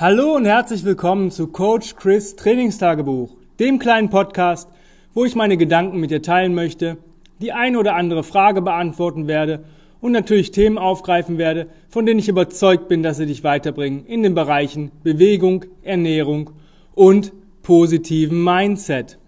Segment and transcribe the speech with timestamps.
[0.00, 4.66] Hallo und herzlich willkommen zu Coach Chris Trainingstagebuch, dem kleinen Podcast,
[5.12, 6.96] wo ich meine Gedanken mit dir teilen möchte,
[7.42, 9.62] die eine oder andere Frage beantworten werde
[10.00, 14.22] und natürlich Themen aufgreifen werde, von denen ich überzeugt bin, dass sie dich weiterbringen in
[14.22, 16.48] den Bereichen Bewegung, Ernährung
[16.94, 19.18] und positiven Mindset.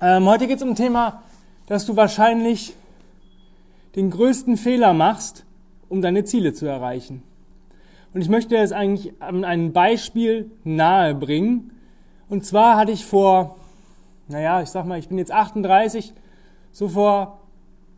[0.00, 1.24] Ähm, heute geht es um ein Thema,
[1.66, 2.74] dass du wahrscheinlich
[3.96, 5.44] den größten Fehler machst,
[5.88, 7.24] um deine Ziele zu erreichen.
[8.12, 11.72] Und ich möchte das eigentlich an einem Beispiel nahe bringen.
[12.28, 13.56] Und zwar hatte ich vor,
[14.28, 16.12] naja, ich sag mal, ich bin jetzt 38,
[16.72, 17.40] so vor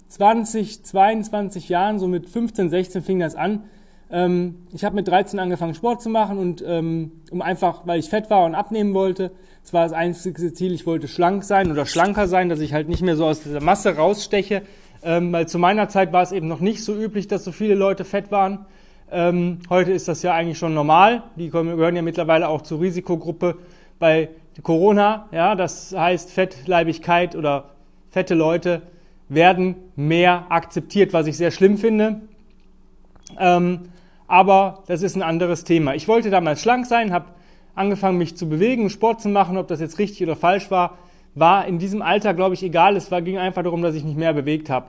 [0.08, 3.64] 20, 22 Jahren, so mit 15, 16 fing das an.
[4.10, 8.10] Ähm, ich habe mit 13 angefangen, Sport zu machen und ähm, um einfach, weil ich
[8.10, 9.30] fett war und abnehmen wollte.
[9.62, 12.88] Das war das einzige Ziel, ich wollte schlank sein oder schlanker sein, dass ich halt
[12.88, 14.62] nicht mehr so aus dieser Masse raussteche.
[15.02, 17.74] Ähm, weil zu meiner Zeit war es eben noch nicht so üblich, dass so viele
[17.74, 18.66] Leute fett waren.
[19.14, 21.22] Ähm, heute ist das ja eigentlich schon normal.
[21.36, 23.58] Die gehören ja mittlerweile auch zur Risikogruppe
[23.98, 24.30] bei
[24.62, 25.28] Corona.
[25.32, 27.64] Ja, das heißt, Fettleibigkeit oder
[28.10, 28.80] fette Leute
[29.28, 32.22] werden mehr akzeptiert, was ich sehr schlimm finde.
[33.38, 33.80] Ähm,
[34.28, 35.94] aber das ist ein anderes Thema.
[35.94, 37.26] Ich wollte damals schlank sein, habe
[37.74, 39.58] angefangen, mich zu bewegen, Sport zu machen.
[39.58, 40.96] Ob das jetzt richtig oder falsch war,
[41.34, 42.96] war in diesem Alter, glaube ich, egal.
[42.96, 44.86] Es war, ging einfach darum, dass ich mich mehr bewegt habe.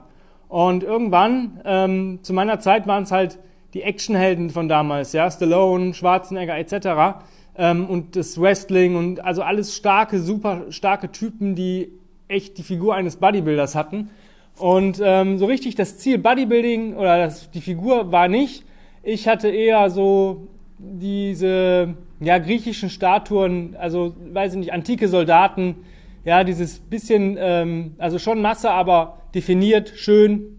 [0.48, 3.38] Und irgendwann, ähm, zu meiner Zeit waren es halt
[3.74, 7.18] die Actionhelden von damals, ja, Stallone, Schwarzenegger etc.
[7.56, 11.92] Ähm, und das Wrestling und also alles starke, super starke Typen, die
[12.28, 14.10] echt die Figur eines Bodybuilders hatten.
[14.56, 18.64] Und ähm, so richtig das Ziel Bodybuilding oder das, die Figur war nicht.
[19.02, 20.46] Ich hatte eher so
[20.78, 25.76] diese ja, griechischen Statuen, also weiß ich nicht, antike Soldaten,
[26.24, 30.58] ja, dieses bisschen, ähm, also schon Masse, aber definiert, schön,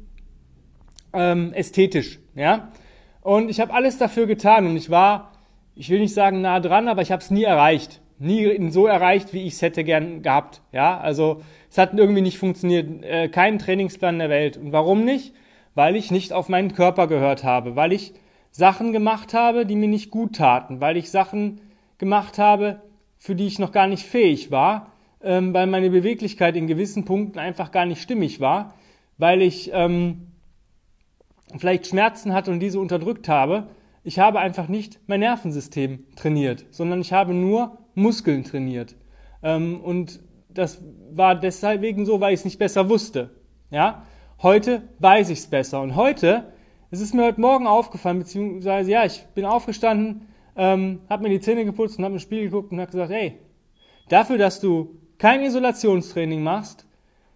[1.14, 2.70] ähm, ästhetisch, ja.
[3.26, 5.32] Und ich habe alles dafür getan und ich war,
[5.74, 8.00] ich will nicht sagen nah dran, aber ich habe es nie erreicht.
[8.20, 10.62] Nie so erreicht, wie ich es hätte gern gehabt.
[10.72, 13.04] Ja, also es hat irgendwie nicht funktioniert.
[13.04, 14.58] Äh, kein Trainingsplan der Welt.
[14.58, 15.34] Und warum nicht?
[15.74, 18.14] Weil ich nicht auf meinen Körper gehört habe, weil ich
[18.52, 21.62] Sachen gemacht habe, die mir nicht gut taten, weil ich Sachen
[21.98, 22.84] gemacht habe,
[23.18, 24.92] für die ich noch gar nicht fähig war,
[25.24, 28.76] ähm, weil meine Beweglichkeit in gewissen Punkten einfach gar nicht stimmig war,
[29.18, 30.28] weil ich ähm,
[31.58, 33.68] vielleicht Schmerzen hatte und diese unterdrückt habe.
[34.04, 38.96] Ich habe einfach nicht mein Nervensystem trainiert, sondern ich habe nur Muskeln trainiert.
[39.42, 40.20] Ähm, und
[40.50, 43.32] das war deswegen so, weil ich es nicht besser wusste.
[43.72, 44.04] Ja?
[44.42, 45.82] Heute weiß ich es besser.
[45.82, 46.52] Und heute,
[46.92, 51.40] es ist mir heute Morgen aufgefallen, beziehungsweise, ja, ich bin aufgestanden, ähm, habe mir die
[51.40, 53.40] Zähne geputzt und habe im Spiel geguckt und habe gesagt, hey,
[54.10, 56.86] dafür, dass du kein Isolationstraining machst,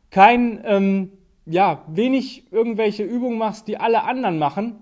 [0.09, 1.11] kein ähm,
[1.49, 4.75] ja, wenig irgendwelche Übungen machst, die alle anderen machen,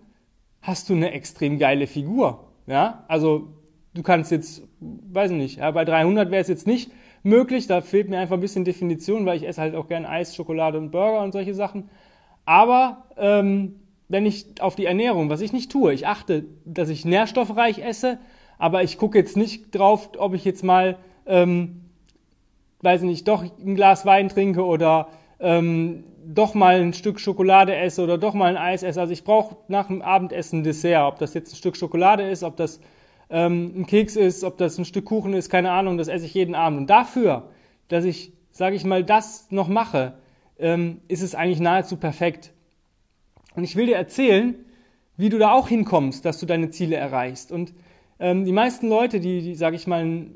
[0.61, 2.43] hast du eine extrem geile Figur.
[2.67, 3.47] Ja, also
[3.93, 6.91] du kannst jetzt, weiß ich nicht, ja, bei 300 wäre es jetzt nicht
[7.23, 10.35] möglich, da fehlt mir einfach ein bisschen Definition, weil ich esse halt auch gerne Eis,
[10.35, 11.89] Schokolade und Burger und solche Sachen.
[12.45, 13.75] Aber ähm,
[14.09, 18.19] wenn ich auf die Ernährung, was ich nicht tue, ich achte, dass ich nährstoffreich esse,
[18.57, 21.81] aber ich gucke jetzt nicht drauf, ob ich jetzt mal, ähm,
[22.81, 25.07] weiß ich nicht, doch ein Glas Wein trinke oder
[25.39, 28.99] ähm, doch mal ein Stück Schokolade esse oder doch mal ein Eis esse.
[28.99, 32.57] Also ich brauche nach dem Abendessen Dessert, ob das jetzt ein Stück Schokolade ist, ob
[32.57, 32.79] das
[33.29, 36.33] ähm, ein Keks ist, ob das ein Stück Kuchen ist, keine Ahnung, das esse ich
[36.33, 36.79] jeden Abend.
[36.79, 37.49] Und dafür,
[37.87, 40.13] dass ich, sage ich mal, das noch mache,
[40.59, 42.53] ähm, ist es eigentlich nahezu perfekt.
[43.55, 44.55] Und ich will dir erzählen,
[45.17, 47.51] wie du da auch hinkommst, dass du deine Ziele erreichst.
[47.51, 47.73] Und
[48.19, 50.27] ähm, die meisten Leute, die, die sage ich mal,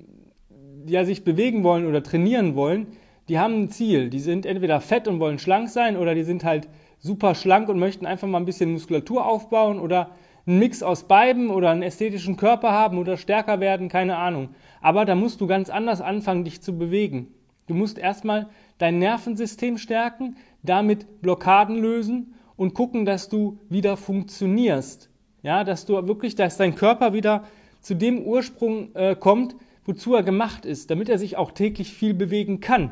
[0.85, 2.87] ja sich bewegen wollen oder trainieren wollen,
[3.31, 4.09] die haben ein Ziel.
[4.09, 6.67] Die sind entweder fett und wollen schlank sein oder die sind halt
[6.99, 10.09] super schlank und möchten einfach mal ein bisschen Muskulatur aufbauen oder
[10.45, 14.49] einen Mix aus beiden oder einen ästhetischen Körper haben oder stärker werden, keine Ahnung.
[14.81, 17.27] Aber da musst du ganz anders anfangen, dich zu bewegen.
[17.67, 18.49] Du musst erstmal
[18.79, 25.09] dein Nervensystem stärken, damit Blockaden lösen und gucken, dass du wieder funktionierst.
[25.41, 27.45] Ja, dass du wirklich, dass dein Körper wieder
[27.79, 29.55] zu dem Ursprung äh, kommt,
[29.85, 32.91] wozu er gemacht ist, damit er sich auch täglich viel bewegen kann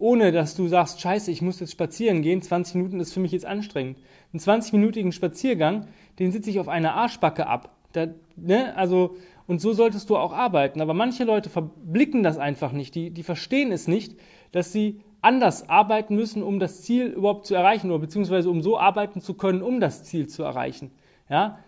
[0.00, 3.32] ohne dass du sagst, scheiße, ich muss jetzt spazieren gehen, 20 Minuten ist für mich
[3.32, 3.98] jetzt anstrengend.
[4.32, 5.86] Einen 20-minütigen Spaziergang,
[6.18, 7.76] den sitze ich auf einer Arschbacke ab.
[7.92, 8.74] Da, ne?
[8.76, 9.16] Also,
[9.46, 10.80] und so solltest du auch arbeiten.
[10.80, 12.94] Aber manche Leute verblicken das einfach nicht.
[12.94, 14.16] Die, die verstehen es nicht,
[14.52, 18.78] dass sie anders arbeiten müssen, um das Ziel überhaupt zu erreichen oder beziehungsweise um so
[18.78, 20.92] arbeiten zu können, um das Ziel zu erreichen.
[21.28, 21.58] Ja?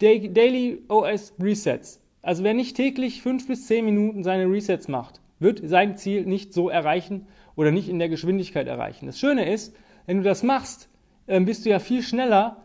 [0.00, 2.02] Daily OS Resets.
[2.20, 6.52] Also wer nicht täglich fünf bis zehn Minuten seine Resets macht, wird sein Ziel nicht
[6.52, 7.26] so erreichen
[7.58, 9.06] oder nicht in der Geschwindigkeit erreichen.
[9.06, 9.74] Das Schöne ist,
[10.06, 10.88] wenn du das machst,
[11.26, 12.58] ähm, bist du ja viel schneller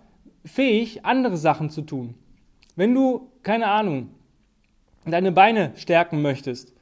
[0.46, 2.14] fähig, andere Sachen zu tun.
[2.76, 4.10] Wenn du, keine Ahnung,
[5.04, 6.76] deine Beine stärken möchtest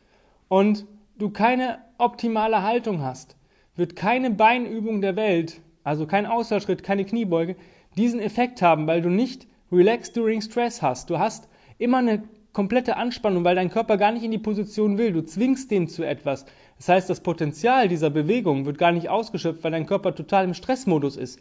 [0.50, 0.86] und
[1.18, 3.38] du keine optimale Haltung hast,
[3.78, 7.56] wird keine Beinübung der Welt, also kein Ausfallschritt, keine Kniebeuge,
[7.96, 11.10] diesen Effekt haben, weil du nicht relaxed during stress hast.
[11.10, 11.48] Du hast
[11.78, 15.13] immer eine komplette Anspannung, weil dein Körper gar nicht in die Position will.
[15.13, 16.46] Du zwingst den zu etwas.
[16.81, 20.56] Das heißt, das Potenzial dieser Bewegung wird gar nicht ausgeschöpft, weil dein Körper total im
[20.56, 21.39] Stressmodus ist.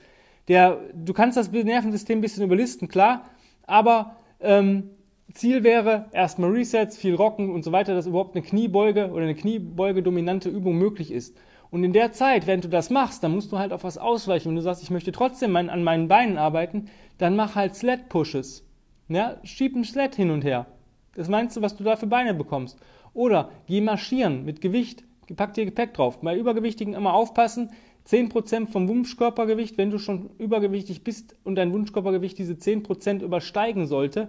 [0.48, 3.24] Der, du kannst das Nervensystem ein bisschen überlisten, klar,
[3.66, 4.90] aber ähm,
[5.32, 9.34] Ziel wäre erstmal Resets, viel Rocken und so weiter, dass überhaupt eine Kniebeuge oder eine
[9.34, 11.34] Kniebeuge-dominante Übung möglich ist.
[11.70, 14.50] Und in der Zeit, wenn du das machst, dann musst du halt auf was ausweichen.
[14.50, 18.66] Wenn du sagst, ich möchte trotzdem mein, an meinen Beinen arbeiten, dann mach halt Sled-Pushes.
[19.08, 20.66] Ja, schieb ein Sled hin und her.
[21.14, 22.78] Das meinst du, was du da für Beine bekommst.
[23.14, 25.02] Oder geh marschieren mit Gewicht,
[25.34, 26.20] pack dir Gepäck drauf.
[26.20, 27.70] Bei Übergewichtigen immer aufpassen,
[28.08, 34.28] 10% vom Wunschkörpergewicht, wenn du schon übergewichtig bist und dein Wunschkörpergewicht diese 10% übersteigen sollte.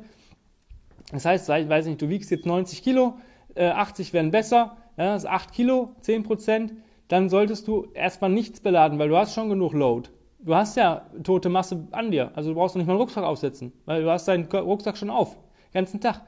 [1.12, 3.15] Das heißt, ich weiß nicht, du wiegst jetzt 90 Kilo,
[3.56, 6.71] 80 äh, wären besser, ja, das ist 8 Kilo, 10%,
[7.07, 10.09] dann solltest du erstmal nichts beladen, weil du hast schon genug Load.
[10.39, 13.24] Du hast ja tote Masse an dir, also du brauchst noch nicht mal einen Rucksack
[13.24, 16.21] aufsetzen, weil du hast deinen Rucksack schon auf, den ganzen Tag.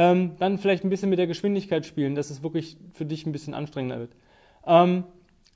[0.00, 3.32] Ähm, dann vielleicht ein bisschen mit der Geschwindigkeit spielen, dass es wirklich für dich ein
[3.32, 4.12] bisschen anstrengender wird.
[4.64, 5.02] Ähm,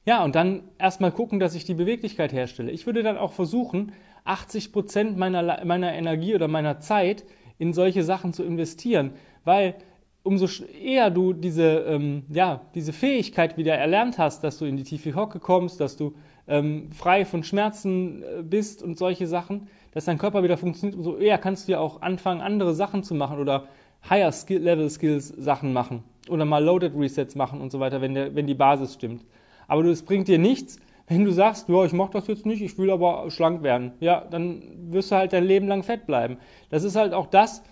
[0.04, 2.72] ja, und dann erstmal gucken, dass ich die Beweglichkeit herstelle.
[2.72, 3.92] Ich würde dann auch versuchen,
[4.24, 7.24] 80 Prozent meiner, meiner Energie oder meiner Zeit
[7.58, 9.12] in solche Sachen zu investieren,
[9.44, 9.76] weil
[10.24, 14.82] umso eher du diese, ähm, ja, diese Fähigkeit wieder erlernt hast, dass du in die
[14.82, 16.14] tiefe Hocke kommst, dass du
[16.48, 21.16] ähm, frei von Schmerzen äh, bist und solche Sachen, dass dein Körper wieder funktioniert, umso
[21.16, 23.68] eher kannst du ja auch anfangen, andere Sachen zu machen oder
[24.08, 28.14] Higher Skill Level Skills Sachen machen oder mal Loaded Resets machen und so weiter, wenn,
[28.14, 29.24] der, wenn die Basis stimmt.
[29.68, 30.78] Aber es bringt dir nichts,
[31.08, 33.92] wenn du sagst, ja, ich mache das jetzt nicht, ich will aber schlank werden.
[34.00, 36.38] Ja, dann wirst du halt dein Leben lang fett bleiben.
[36.70, 37.62] Das ist halt auch das,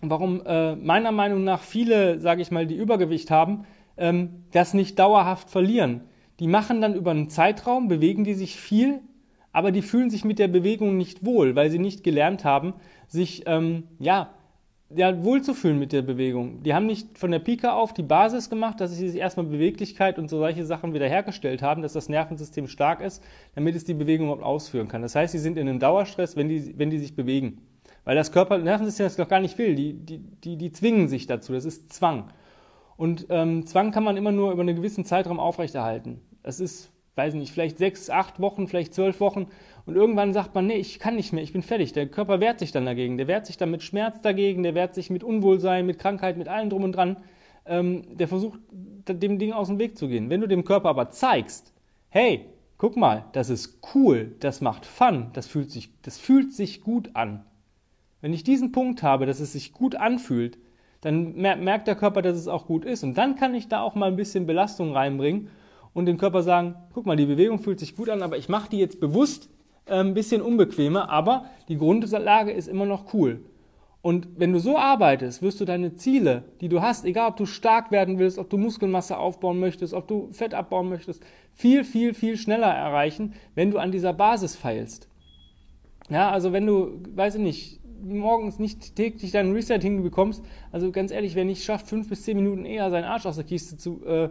[0.00, 3.64] warum äh, meiner Meinung nach viele, sage ich mal, die Übergewicht haben,
[3.96, 6.02] ähm, das nicht dauerhaft verlieren.
[6.38, 9.00] Die machen dann über einen Zeitraum, bewegen die sich viel,
[9.52, 12.74] aber die fühlen sich mit der Bewegung nicht wohl, weil sie nicht gelernt haben,
[13.08, 14.30] sich ähm, ja
[14.94, 16.62] ja, wohlzufühlen mit der Bewegung.
[16.62, 20.18] Die haben nicht von der Pika auf die Basis gemacht, dass sie sich erstmal Beweglichkeit
[20.18, 23.22] und so solche Sachen wiederhergestellt haben, dass das Nervensystem stark ist,
[23.54, 25.02] damit es die Bewegung überhaupt ausführen kann.
[25.02, 27.62] Das heißt, sie sind in einem Dauerstress, wenn die, wenn die sich bewegen.
[28.04, 29.74] Weil das Körper, Nervensystem das noch gar nicht will.
[29.74, 31.52] Die, die, die, die zwingen sich dazu.
[31.52, 32.30] Das ist Zwang.
[32.96, 36.20] Und ähm, Zwang kann man immer nur über einen gewissen Zeitraum aufrechterhalten.
[36.42, 39.46] Das ist, weiß nicht, vielleicht sechs, acht Wochen, vielleicht zwölf Wochen.
[39.84, 41.92] Und irgendwann sagt man, nee, ich kann nicht mehr, ich bin fertig.
[41.92, 43.18] Der Körper wehrt sich dann dagegen.
[43.18, 46.48] Der wehrt sich dann mit Schmerz dagegen, der wehrt sich mit Unwohlsein, mit Krankheit, mit
[46.48, 47.18] allem drum und dran.
[47.66, 50.30] Ähm, der versucht, dem Ding aus dem Weg zu gehen.
[50.30, 51.72] Wenn du dem Körper aber zeigst,
[52.08, 52.46] hey,
[52.78, 57.10] guck mal, das ist cool, das macht Fun, das fühlt sich, das fühlt sich gut
[57.14, 57.44] an.
[58.22, 60.58] Wenn ich diesen Punkt habe, dass es sich gut anfühlt,
[61.00, 63.02] dann merkt der Körper, dass es auch gut ist.
[63.02, 65.48] Und dann kann ich da auch mal ein bisschen Belastung reinbringen
[65.92, 68.70] und dem Körper sagen, guck mal, die Bewegung fühlt sich gut an, aber ich mache
[68.70, 69.50] die jetzt bewusst
[69.86, 73.44] ein ähm, bisschen unbequemer, aber die Grundlage ist immer noch cool.
[74.02, 77.44] Und wenn du so arbeitest, wirst du deine Ziele, die du hast, egal ob du
[77.44, 81.22] stark werden willst, ob du Muskelmasse aufbauen möchtest, ob du Fett abbauen möchtest,
[81.52, 85.08] viel, viel, viel schneller erreichen, wenn du an dieser Basis feilst.
[86.08, 90.42] Ja, also wenn du, weiß ich nicht, morgens nicht täglich deinen Reset hinbekommst,
[90.72, 93.44] also ganz ehrlich, wer nicht schafft, fünf bis zehn Minuten eher seinen Arsch aus der
[93.44, 94.30] Kiste zu, äh,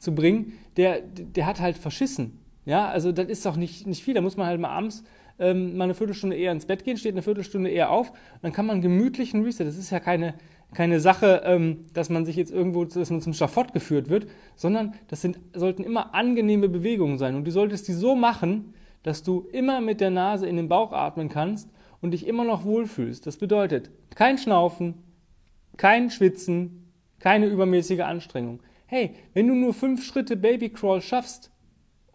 [0.00, 2.40] zu bringen, der, der hat halt verschissen.
[2.64, 4.14] Ja, also das ist doch nicht, nicht viel.
[4.14, 5.04] Da muss man halt mal abends
[5.38, 8.12] ähm, mal eine Viertelstunde eher ins Bett gehen, steht eine Viertelstunde eher auf.
[8.42, 9.64] dann kann man gemütlichen Reset.
[9.64, 10.34] Das ist ja keine,
[10.74, 14.94] keine Sache, ähm, dass man sich jetzt irgendwo, dass man zum Schafott geführt wird, sondern
[15.08, 17.34] das sind, sollten immer angenehme Bewegungen sein.
[17.34, 20.92] Und du solltest die so machen, dass du immer mit der Nase in den Bauch
[20.92, 21.70] atmen kannst
[22.02, 23.26] und dich immer noch wohlfühlst.
[23.26, 24.94] Das bedeutet kein Schnaufen,
[25.78, 28.60] kein Schwitzen, keine übermäßige Anstrengung.
[28.90, 31.50] Hey, wenn du nur fünf Schritte Babycrawl schaffst,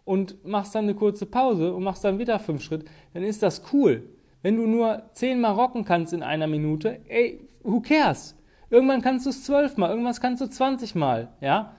[0.06, 3.62] und machst dann eine kurze Pause und machst dann wieder fünf Schritte, dann ist das
[3.72, 4.08] cool.
[4.40, 8.36] Wenn du nur zehnmal rocken kannst in einer Minute, ey, who cares?
[8.70, 11.74] Irgendwann kannst du es zwölfmal, irgendwann kannst du zwanzigmal, ja?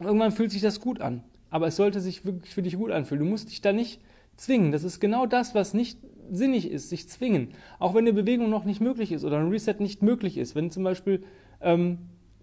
[0.00, 1.22] Irgendwann fühlt sich das gut an.
[1.48, 3.22] Aber es sollte sich wirklich für dich gut anfühlen.
[3.22, 4.00] Du musst dich da nicht
[4.36, 4.72] zwingen.
[4.72, 5.98] Das ist genau das, was nicht
[6.30, 7.54] sinnig ist, sich zwingen.
[7.78, 10.56] Auch wenn eine Bewegung noch nicht möglich ist oder ein Reset nicht möglich ist.
[10.56, 11.22] Wenn zum Beispiel
[11.60, 11.98] ähm,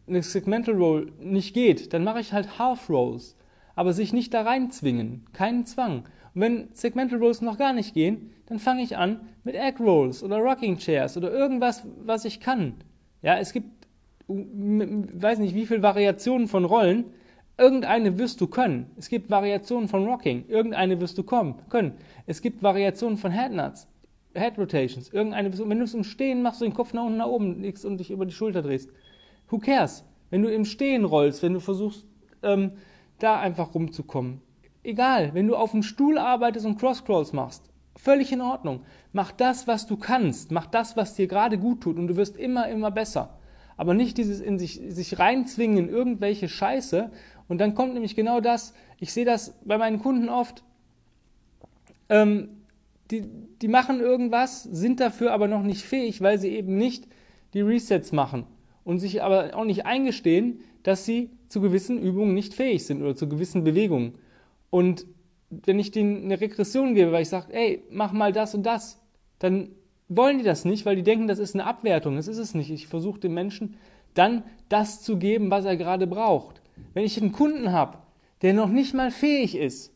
[0.10, 3.36] eine Segmental Roll nicht geht, dann mache ich halt Half Rolls
[3.80, 6.04] aber sich nicht da reinzwingen, keinen Zwang.
[6.36, 10.22] Und wenn Segmental Rolls noch gar nicht gehen, dann fange ich an mit Egg Rolls
[10.22, 12.74] oder Rocking Chairs oder irgendwas, was ich kann.
[13.22, 13.88] Ja, es gibt,
[14.28, 17.06] weiß nicht, wie viele Variationen von Rollen.
[17.58, 18.88] Irgendeine wirst du können.
[18.98, 20.44] Es gibt Variationen von Rocking.
[20.50, 21.94] Irgendeine wirst du kommen, können.
[22.26, 23.88] Es gibt Variationen von Headnuts.
[24.36, 27.62] Head Rotations, irgendeine, wenn du es im machst, du den Kopf nach unten nach oben
[27.62, 28.90] legst und dich über die Schulter drehst.
[29.50, 30.04] Who cares?
[30.30, 32.06] Wenn du im Stehen rollst, wenn du versuchst,
[32.44, 32.72] ähm,
[33.18, 34.42] da einfach rumzukommen.
[34.84, 38.82] Egal, wenn du auf dem Stuhl arbeitest und Cross-Crawls machst, völlig in Ordnung.
[39.12, 40.52] Mach das, was du kannst.
[40.52, 43.38] Mach das, was dir gerade gut tut und du wirst immer, immer besser.
[43.76, 47.12] Aber nicht dieses in sich, sich reinzwingen in irgendwelche Scheiße.
[47.48, 50.64] Und dann kommt nämlich genau das, ich sehe das bei meinen Kunden oft,
[52.08, 52.50] ähm,
[53.12, 53.24] die,
[53.62, 57.08] die machen irgendwas, sind dafür aber noch nicht fähig, weil sie eben nicht
[57.54, 58.46] die Resets machen
[58.84, 63.16] und sich aber auch nicht eingestehen, dass sie zu gewissen Übungen nicht fähig sind oder
[63.16, 64.16] zu gewissen Bewegungen.
[64.70, 65.06] Und
[65.50, 69.02] wenn ich denen eine Regression gebe, weil ich sage, ey, mach mal das und das,
[69.40, 69.70] dann
[70.08, 72.16] wollen die das nicht, weil die denken, das ist eine Abwertung.
[72.16, 72.70] Das ist es nicht.
[72.70, 73.76] Ich versuche dem Menschen
[74.14, 76.62] dann das zu geben, was er gerade braucht.
[76.94, 78.00] Wenn ich einen Kunden habe,
[78.42, 79.94] der noch nicht mal fähig ist,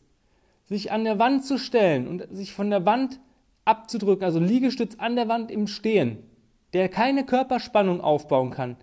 [0.66, 3.20] sich an der Wand zu stellen und sich von der Wand
[3.64, 6.18] abzudrücken, also Liegestütz an der Wand im Stehen,
[6.74, 8.76] der keine Körperspannung aufbauen kann,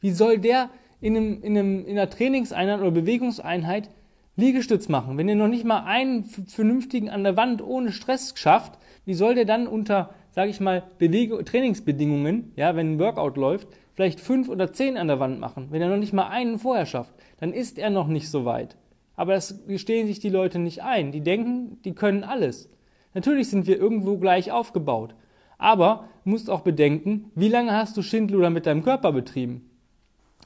[0.00, 0.70] wie soll der
[1.00, 3.90] in, einem, in, einem, in einer Trainingseinheit oder Bewegungseinheit
[4.36, 5.18] Liegestütz machen?
[5.18, 9.34] Wenn er noch nicht mal einen vernünftigen an der Wand ohne Stress schafft, wie soll
[9.34, 14.48] der dann unter, sage ich mal, Bewegung, Trainingsbedingungen, ja, wenn ein Workout läuft, vielleicht fünf
[14.48, 15.68] oder zehn an der Wand machen?
[15.70, 18.76] Wenn er noch nicht mal einen vorher schafft, dann ist er noch nicht so weit.
[19.16, 21.12] Aber das gestehen sich die Leute nicht ein.
[21.12, 22.70] Die denken, die können alles.
[23.12, 25.14] Natürlich sind wir irgendwo gleich aufgebaut.
[25.60, 29.68] Aber musst auch bedenken, wie lange hast du Schindluder mit deinem Körper betrieben?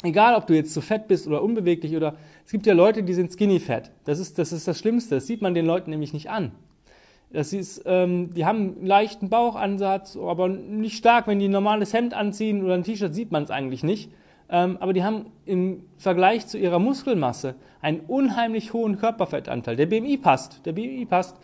[0.03, 3.15] Egal, ob du jetzt zu fett bist oder unbeweglich oder es gibt ja Leute, die
[3.15, 3.93] sind skinny fat.
[4.05, 5.15] Das ist das, ist das Schlimmste.
[5.15, 6.51] Das sieht man den Leuten nämlich nicht an.
[7.33, 11.29] Das ist, ähm, die haben einen leichten Bauchansatz, aber nicht stark.
[11.29, 14.11] Wenn die ein normales Hemd anziehen oder ein T-Shirt, sieht man es eigentlich nicht.
[14.51, 19.77] Ähm, aber die haben im Vergleich zu ihrer Muskelmasse einen unheimlich hohen Körperfettanteil.
[19.77, 21.37] Der BMI passt, der BMI passt,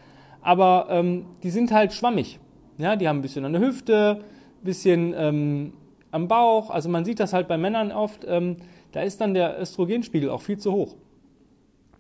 [0.42, 2.40] aber ähm, die sind halt schwammig.
[2.80, 5.72] Ja, die haben ein bisschen an der Hüfte, ein bisschen ähm,
[6.10, 6.70] am Bauch.
[6.70, 8.25] Also man sieht das halt bei Männern oft.
[8.26, 8.56] Ähm,
[8.92, 10.96] da ist dann der Östrogenspiegel auch viel zu hoch.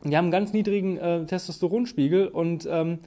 [0.04, 3.00] Die haben einen ganz niedrigen äh, Testosteronspiegel und ähm,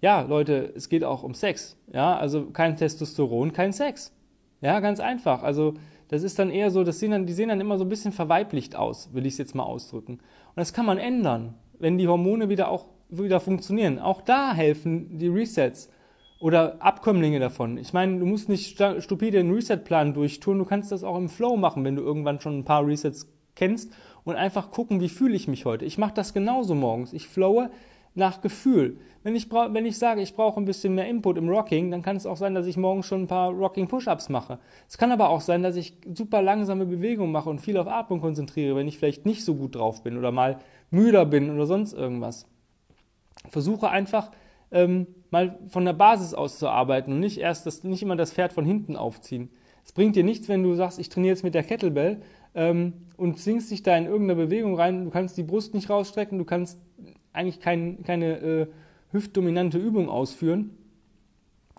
[0.00, 1.76] ja, Leute, es geht auch um Sex.
[1.92, 4.14] Ja, also kein Testosteron, kein Sex.
[4.60, 5.42] Ja, ganz einfach.
[5.42, 5.74] Also
[6.06, 8.12] das ist dann eher so, das sehen dann, die sehen dann immer so ein bisschen
[8.12, 10.14] verweiblicht aus, will ich es jetzt mal ausdrücken.
[10.14, 13.98] Und das kann man ändern, wenn die Hormone wieder auch wieder funktionieren.
[13.98, 15.90] Auch da helfen die Resets
[16.40, 17.78] oder Abkömmlinge davon.
[17.78, 21.56] Ich meine, du musst nicht stupide einen Reset-Plan durchtun, du kannst das auch im Flow
[21.56, 23.92] machen, wenn du irgendwann schon ein paar Resets kennst
[24.24, 25.84] und einfach gucken, wie fühle ich mich heute.
[25.84, 27.12] Ich mache das genauso morgens.
[27.12, 27.70] Ich flowe
[28.14, 28.98] nach Gefühl.
[29.22, 32.16] Wenn ich, wenn ich sage, ich brauche ein bisschen mehr Input im Rocking, dann kann
[32.16, 34.58] es auch sein, dass ich morgens schon ein paar Rocking-Push-Ups mache.
[34.88, 38.20] Es kann aber auch sein, dass ich super langsame Bewegungen mache und viel auf Atmung
[38.20, 40.58] konzentriere, wenn ich vielleicht nicht so gut drauf bin oder mal
[40.90, 42.46] müder bin oder sonst irgendwas.
[43.48, 44.30] Versuche einfach
[44.70, 48.32] ähm, mal von der Basis aus zu arbeiten und nicht erst das, nicht immer das
[48.32, 49.50] Pferd von hinten aufziehen.
[49.84, 52.20] Es bringt dir nichts, wenn du sagst, ich trainiere jetzt mit der Kettlebell
[52.54, 55.04] ähm, und zwingst dich da in irgendeine Bewegung rein.
[55.04, 56.78] Du kannst die Brust nicht rausstrecken, du kannst
[57.32, 58.66] eigentlich kein, keine äh,
[59.12, 60.76] hüftdominante Übung ausführen,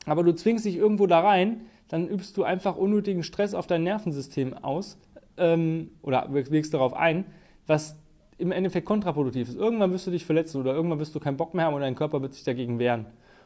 [0.06, 3.84] aber du zwingst dich irgendwo da rein, dann übst du einfach unnötigen Stress auf dein
[3.84, 4.98] Nervensystem aus
[5.38, 7.26] ähm, oder wirkst darauf ein,
[7.68, 7.96] was
[8.40, 9.56] im Endeffekt kontraproduktiv ist.
[9.56, 11.96] Irgendwann wirst du dich verletzen oder irgendwann wirst du keinen Bock mehr haben und dein
[11.96, 13.06] Körper wird sich dagegen wehren.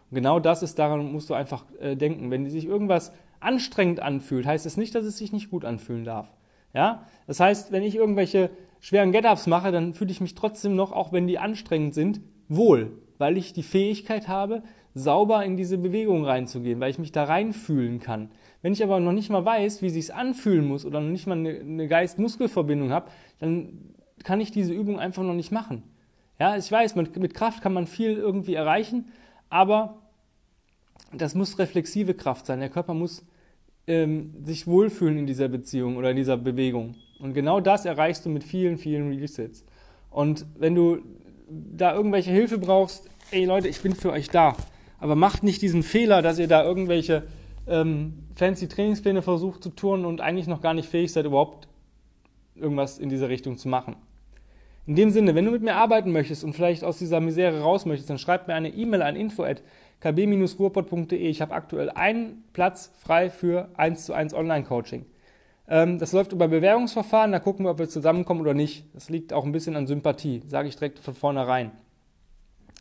[0.09, 2.31] Und genau das ist, daran musst du einfach äh, denken.
[2.31, 6.05] Wenn sich irgendwas anstrengend anfühlt, heißt es das nicht, dass es sich nicht gut anfühlen
[6.05, 6.31] darf.
[6.73, 7.05] Ja?
[7.27, 11.11] Das heißt, wenn ich irgendwelche schweren Get-Ups mache, dann fühle ich mich trotzdem noch, auch
[11.11, 14.61] wenn die anstrengend sind, wohl, weil ich die Fähigkeit habe,
[14.93, 18.29] sauber in diese Bewegung reinzugehen, weil ich mich da reinfühlen kann.
[18.61, 21.37] Wenn ich aber noch nicht mal weiß, wie sich's anfühlen muss oder noch nicht mal
[21.37, 23.09] eine, eine Geist-Muskel-Verbindung habe,
[23.39, 25.83] dann kann ich diese Übung einfach noch nicht machen.
[26.39, 29.11] Ja, ich weiß, mit, mit Kraft kann man viel irgendwie erreichen,
[29.49, 30.01] aber
[31.11, 32.59] das muss reflexive Kraft sein.
[32.59, 33.23] Der Körper muss
[33.87, 36.95] ähm, sich wohlfühlen in dieser Beziehung oder in dieser Bewegung.
[37.19, 39.63] Und genau das erreichst du mit vielen, vielen Resets.
[40.09, 40.99] Und wenn du
[41.49, 44.55] da irgendwelche Hilfe brauchst, ey Leute, ich bin für euch da.
[44.99, 47.23] Aber macht nicht diesen Fehler, dass ihr da irgendwelche
[47.67, 51.67] ähm, fancy Trainingspläne versucht zu turnen und eigentlich noch gar nicht fähig seid, überhaupt
[52.55, 53.95] irgendwas in dieser Richtung zu machen.
[54.85, 57.85] In dem Sinne, wenn du mit mir arbeiten möchtest und vielleicht aus dieser Misere raus
[57.85, 61.17] möchtest, dann schreib mir eine E-Mail an info@kb-ruhrpott.de.
[61.17, 65.05] Ich habe aktuell einen Platz frei für 1 zu 1 Online-Coaching.
[65.69, 68.83] Ähm, das läuft über Bewerbungsverfahren, da gucken wir, ob wir zusammenkommen oder nicht.
[68.93, 71.71] Das liegt auch ein bisschen an Sympathie, sage ich direkt von vornherein.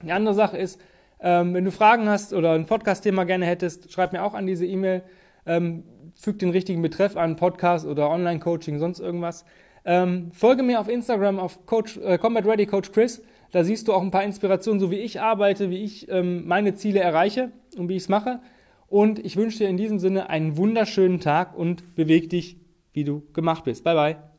[0.02, 0.80] Die andere Sache ist,
[1.20, 4.66] ähm, wenn du Fragen hast oder ein Podcast-Thema gerne hättest, schreib mir auch an diese
[4.66, 5.04] E-Mail.
[5.46, 5.84] Ähm,
[6.16, 9.44] füg den richtigen Betreff an, Podcast oder Online-Coaching, sonst irgendwas.
[9.84, 13.22] Ähm, folge mir auf Instagram auf Coach, äh, Combat Ready Coach Chris.
[13.50, 16.74] Da siehst du auch ein paar Inspirationen, so wie ich arbeite, wie ich ähm, meine
[16.74, 18.40] Ziele erreiche und wie ich es mache.
[18.88, 22.56] Und ich wünsche dir in diesem Sinne einen wunderschönen Tag und beweg dich,
[22.92, 23.84] wie du gemacht bist.
[23.84, 24.31] Bye bye.